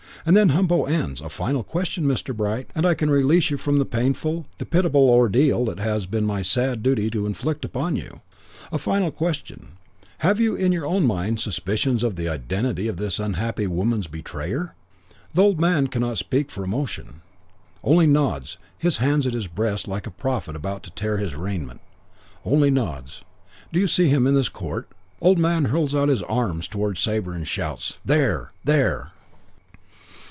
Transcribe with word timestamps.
"And 0.23 0.37
then 0.37 0.49
Humpo 0.49 0.83
ends, 0.85 1.19
'A 1.19 1.29
final 1.29 1.63
question, 1.63 2.03
Mr. 2.05 2.35
Bright, 2.37 2.69
and 2.75 2.85
I 2.85 2.93
can 2.93 3.09
release 3.09 3.49
you 3.49 3.57
from 3.57 3.79
the 3.79 3.85
painful, 3.85 4.45
the 4.59 4.67
pitiable 4.67 5.09
ordeal 5.09 5.67
it 5.71 5.79
has 5.79 6.05
been 6.05 6.25
my 6.27 6.43
sad 6.43 6.83
duty 6.83 7.09
to 7.09 7.25
inflict 7.25 7.65
upon 7.65 7.95
you. 7.95 8.21
A 8.71 8.77
final 8.77 9.09
question: 9.09 9.79
'Have 10.19 10.39
you 10.39 10.53
in 10.53 10.71
your 10.71 10.85
own 10.85 11.07
mind 11.07 11.39
suspicions 11.39 12.03
of 12.03 12.17
the 12.17 12.29
identity 12.29 12.87
of 12.87 12.97
this 12.97 13.17
unhappy 13.17 13.65
woman's 13.65 14.05
betrayer?' 14.05 14.75
Old 15.35 15.59
man 15.59 15.87
cannot 15.87 16.19
speak 16.19 16.51
for 16.51 16.63
emotion. 16.63 17.21
Only 17.83 18.05
nods, 18.05 18.59
hands 18.79 19.25
at 19.25 19.33
his 19.33 19.47
breast 19.47 19.87
like 19.87 20.05
a 20.05 20.11
prophet 20.11 20.55
about 20.55 20.83
to 20.83 20.91
tear 20.91 21.17
his 21.17 21.33
raiment. 21.35 21.81
Only 22.45 22.69
nods. 22.69 23.23
"'Do 23.73 23.79
you 23.79 23.87
see 23.87 24.07
him 24.09 24.27
in 24.27 24.35
this 24.35 24.49
court?' 24.49 24.87
"Old 25.19 25.39
man 25.39 25.65
hurls 25.65 25.95
out 25.95 26.09
his 26.09 26.21
arms 26.21 26.67
towards 26.67 26.99
Sabre. 26.99 27.43
Shouts, 27.43 27.97
'There! 28.05 28.51
There!' 28.63 29.13